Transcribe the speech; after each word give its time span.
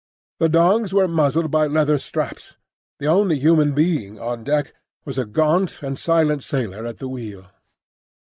The 0.39 0.49
dogs 0.49 0.95
were 0.95 1.07
muzzled 1.07 1.51
by 1.51 1.67
leather 1.67 1.99
straps. 1.99 2.57
The 2.97 3.05
only 3.05 3.37
human 3.37 3.75
being 3.75 4.17
on 4.19 4.43
deck 4.43 4.73
was 5.05 5.19
a 5.19 5.25
gaunt 5.25 5.83
and 5.83 5.95
silent 5.95 6.41
sailor 6.41 6.87
at 6.87 6.97
the 6.97 7.07
wheel. 7.07 7.45